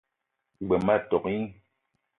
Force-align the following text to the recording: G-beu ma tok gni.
G-beu 0.65 0.81
ma 0.85 0.95
tok 1.09 1.23
gni. 1.29 1.37